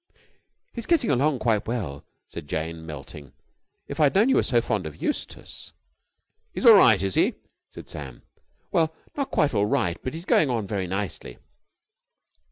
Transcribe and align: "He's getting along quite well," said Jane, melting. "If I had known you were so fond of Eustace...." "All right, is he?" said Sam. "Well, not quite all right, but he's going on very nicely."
"He's 0.73 0.87
getting 0.87 1.11
along 1.11 1.37
quite 1.37 1.67
well," 1.67 2.03
said 2.27 2.47
Jane, 2.47 2.87
melting. 2.87 3.33
"If 3.87 3.99
I 3.99 4.05
had 4.05 4.15
known 4.15 4.29
you 4.29 4.35
were 4.37 4.41
so 4.41 4.59
fond 4.59 4.87
of 4.87 4.95
Eustace...." 4.99 5.73
"All 6.65 6.73
right, 6.73 7.03
is 7.03 7.13
he?" 7.13 7.35
said 7.69 7.87
Sam. 7.87 8.23
"Well, 8.71 8.95
not 9.15 9.29
quite 9.29 9.53
all 9.53 9.67
right, 9.67 9.99
but 10.01 10.15
he's 10.15 10.25
going 10.25 10.49
on 10.49 10.65
very 10.65 10.87
nicely." 10.87 11.37